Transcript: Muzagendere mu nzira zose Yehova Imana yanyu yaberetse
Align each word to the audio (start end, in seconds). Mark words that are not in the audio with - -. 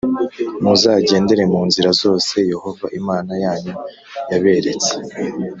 Muzagendere 0.63 1.43
mu 1.53 1.61
nzira 1.67 1.89
zose 2.01 2.33
Yehova 2.51 2.85
Imana 2.99 3.33
yanyu 3.43 3.73
yaberetse 4.31 4.93